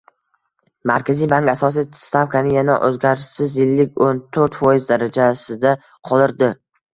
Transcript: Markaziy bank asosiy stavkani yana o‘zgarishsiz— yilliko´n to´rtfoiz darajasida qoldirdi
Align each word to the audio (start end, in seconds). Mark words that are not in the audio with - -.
Markaziy 0.91 1.27
bank 1.33 1.51
asosiy 1.51 1.85
stavkani 2.05 2.55
yana 2.55 2.77
o‘zgarishsiz— 2.87 3.53
yilliko´n 3.61 4.23
to´rtfoiz 4.39 4.89
darajasida 4.89 5.77
qoldirdi 6.11 6.51